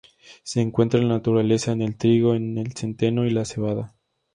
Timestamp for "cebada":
3.45-3.93